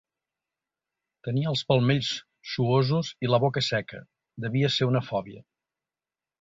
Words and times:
Tenia 1.27 1.51
els 1.51 1.61
palmells 1.73 2.09
suosos 2.53 3.13
i 3.27 3.31
la 3.35 3.41
boca 3.45 3.65
seca; 3.69 4.03
devia 4.47 4.73
ser 4.79 4.93
una 4.93 5.07
fòbia. 5.13 5.47